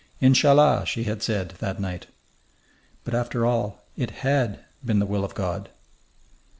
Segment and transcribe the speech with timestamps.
[0.19, 2.07] "In cha 'llah!" she had said, that night.
[3.05, 5.69] And after all, it had been the will of God....